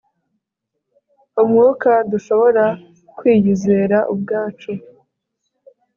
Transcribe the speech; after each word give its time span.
Umwuka 1.41 1.91
dushobora 2.11 2.65
kwiyizera 3.17 3.97
ubwacu 4.13 4.71